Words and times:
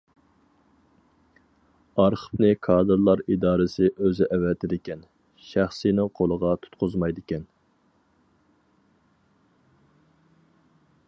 ئارخىپنى 2.03 2.49
كادىرلار 2.67 3.21
ئىدارىسى 3.35 3.91
ئۆزى 3.99 4.27
ئەۋەتىدىكەن، 4.37 5.05
شەخسىينىڭ 5.51 6.11
قولىغا 6.21 6.55
تۇتقۇزمايدىكەن. 6.65 7.45